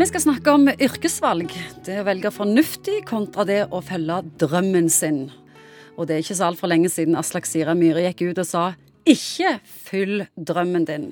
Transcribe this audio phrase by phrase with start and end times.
[0.00, 1.50] Vi skal snakke om yrkesvalg.
[1.84, 5.26] Det å velge fornuftig kontra det å følge drømmen sin.
[5.98, 8.62] Og det er ikke så altfor lenge siden Aslak Sira Myhre gikk ut og sa
[9.04, 11.04] ikke fyll drømmen din.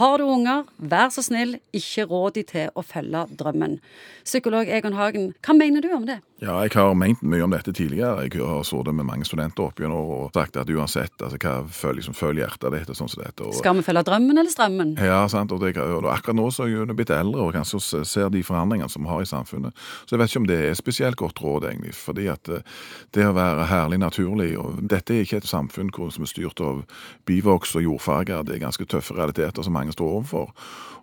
[0.00, 3.76] Har du unger, vær så snill, ikke råd de til å følge drømmen.
[4.24, 6.22] Psykolog Egon Hagen, hva mener du om det?
[6.40, 8.22] Ja, jeg har ment mye om dette tidligere.
[8.24, 11.98] Jeg har sittet med mange studenter opp gjennom og sagt at uansett altså, hva følger
[11.98, 13.44] liksom, følg hjertet ditt og sånn som dette.
[13.44, 14.94] Og, Skal vi følge drømmen eller strømmen?
[15.04, 15.52] Ja, sant.
[15.52, 18.88] Og, det, og akkurat nå så er jeg blitt eldre og kanskje ser de forandringene
[18.88, 19.84] som vi har i samfunnet.
[20.06, 21.92] Så jeg vet ikke om det er spesielt godt råd, egentlig.
[22.00, 22.64] Fordi at eh,
[23.12, 26.86] det å være herlig naturlig og Dette er ikke et samfunn som er styrt av
[27.28, 28.46] bivoks og jordfarger.
[28.48, 30.54] Det er ganske tøffe realiteter som mange står overfor.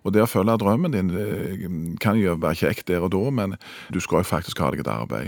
[0.06, 1.10] Og det å følge drømmen din
[2.02, 3.56] kan jo være kjekt der og da, men
[3.92, 5.27] du skal jo faktisk ha deg et arbeid.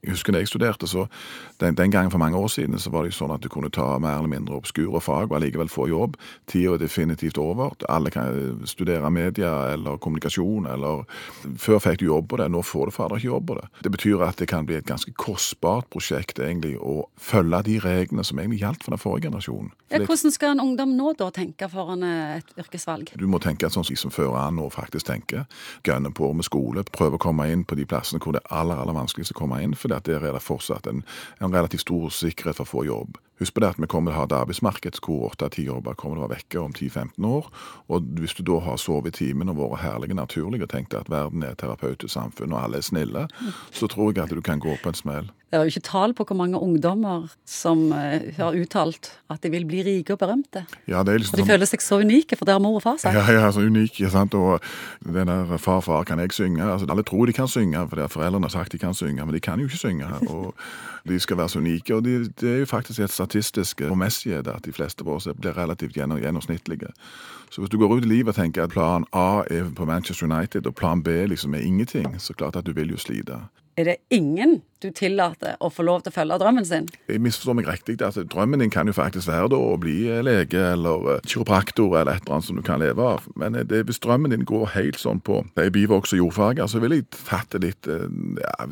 [0.01, 1.05] Jeg husker da jeg studerte, så
[1.61, 3.69] den, den, gangen for mange år siden så var det jo sånn at du kunne
[3.69, 6.17] ta mer eller mindre obskure fag og allikevel få jobb.
[6.49, 7.75] Tida er definitivt over.
[7.89, 11.05] Alle kan studere media eller kommunikasjon eller
[11.61, 13.67] Før fikk du jobb på det, nå får du fader ikke jobb på det.
[13.83, 18.23] Det betyr at det kan bli et ganske kostbart prosjekt egentlig å følge de reglene
[18.25, 19.71] som egentlig gjaldt for den forrige generasjonen.
[19.91, 23.11] Ja, hvordan skal en ungdom nå da tenke foran et yrkesvalg?
[23.19, 25.45] Du må tenke sånn som som fører an nå faktisk tenker.
[25.87, 28.79] Gønne på med skole, prøve å komme inn på de plassene hvor det er aller
[28.81, 31.03] aller vanskeligst å komme inn, for der er det fortsatt en,
[31.39, 33.19] en relativt stor sikkerhet for å få jobb.
[33.41, 35.65] Husk på det at vi kommer til å ha et arbeidsmarked hvor åtte av ti
[35.65, 37.47] jobber kommer til å være vekke om 10-15 år.
[37.89, 41.09] Og hvis du da har sovet i timen og vært herlig naturlig og tenkt at
[41.09, 43.25] verden er et terapeutisk samfunn og alle er snille,
[43.73, 45.31] så tror jeg at du kan gå på en smell.
[45.51, 49.49] Det er jo ikke tall på hvor mange ungdommer som uh, har uttalt at de
[49.51, 50.63] vil bli rike og berømte.
[50.87, 51.49] Ja, det er liksom og de sånn...
[51.51, 53.17] føler seg så unike, for det har mor og far sagt.
[53.17, 54.37] Ja, ja, så unike, sant?
[54.39, 54.63] og
[55.03, 56.63] den der far, far, kan jeg synge?
[56.63, 59.35] Altså, alle tror de kan synge, for det har foreldrene sagt de kan synge, men
[59.35, 60.07] de kan jo ikke synge.
[60.29, 60.55] og
[61.09, 61.95] De skal være så unike.
[61.95, 65.97] og det er jo faktisk et statistisk formessighet at de fleste av oss blir relativt
[65.99, 66.95] gjennomsnittlige.
[67.51, 70.31] Så hvis du går ut i livet og tenker at plan A er på Manchester
[70.31, 73.41] United, og plan B liksom er ingenting, så klart at du vil jo slite.
[73.81, 76.87] Er det ingen du tillater å få lov til å følge drømmen sin?
[77.09, 77.99] Jeg misforstår meg riktig.
[78.01, 82.23] Altså, drømmen din kan jo faktisk være da, å bli lege eller kiropraktor eller et
[82.25, 83.27] eller annet som du kan leve av.
[83.37, 87.05] Men det, hvis drømmen din går helt sånn på bivoks og jordfarger, så vil jeg
[87.13, 87.89] tatt det litt
[88.41, 88.67] ja,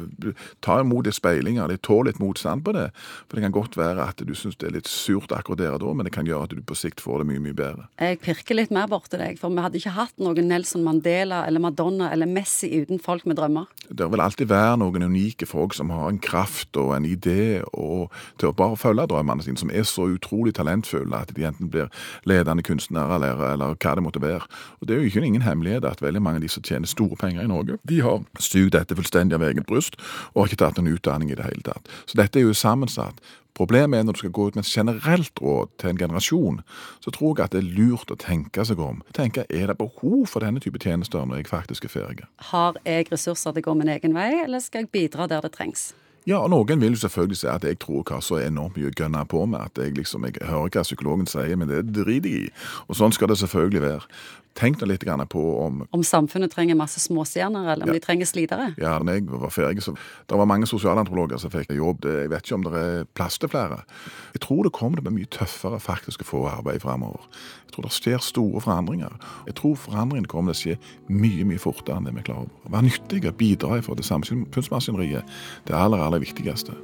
[0.66, 1.70] Ta imot litt speilinger.
[1.70, 2.88] de tåler litt motstand på det.
[3.30, 5.84] For det kan godt være at du syns det er litt surt akkurat der og
[5.86, 7.86] da, men det kan gjøre at du på sikt får det mye, mye bedre.
[8.02, 11.62] Jeg pirker litt mer borti deg, for vi hadde ikke hatt noen Nelson Mandela eller
[11.62, 13.70] Madonna eller Messi uten folk med drømmer.
[13.90, 18.12] Det vil alltid være noen unike folk som har en kraft og en idé og
[18.40, 21.90] til å bare følge drømmene sine, som er så utrolig talentfulle at de enten blir
[22.30, 24.46] ledende kunstnere eller, eller hva det måtte være.
[24.80, 27.16] Og Det er jo ikke ingen hemmelighet at veldig mange av de som tjener store
[27.20, 30.00] penger i Norge, de har sugd dette fullstendig av eget bryst
[30.34, 31.88] og har ikke tatt en utdanning i det hele tatt.
[32.06, 33.20] Så dette er jo sammensatt.
[33.58, 36.60] Problemet er når du skal gå ut med et generelt råd til en generasjon,
[37.04, 39.02] så tror jeg at det er lurt å tenke seg om.
[39.16, 42.28] Tenke, Er det behov for denne type tjenester når jeg faktisk er ferdig?
[42.52, 45.52] Har jeg ressurser til å gå min egen vei, eller skal jeg bidra der det
[45.58, 45.94] trengs?
[46.28, 49.26] Ja, og noen vil jo selvfølgelig si at jeg tror hva så enormt mye gønner
[49.26, 52.52] på meg, at jeg liksom, jeg hører hva psykologen sier, men det driter jeg i.
[52.88, 54.10] Og sånn skal det selvfølgelig være.
[54.60, 57.96] Tenk nå litt på om Om samfunnet trenger masse småstjerner, eller om ja.
[57.96, 58.74] de trenger slitere?
[58.78, 59.96] Ja, da jeg var ferdig, så
[60.28, 62.06] Det var mange sosialantropologer som fikk jobb.
[62.06, 63.84] Jeg vet ikke om det er plass til flere.
[64.34, 67.24] Jeg tror det kommer til å bli mye tøffere faktisk å få arbeid framover.
[67.68, 69.16] Jeg tror det skjer store forandringer.
[69.48, 72.52] Jeg tror forandringene kommer til å skje mye mye fortere enn det vi klarer.
[72.68, 75.36] Være nyttige, bidra i for det samfunnsmaskineriet.
[75.68, 76.76] Det aller, aller viktigste.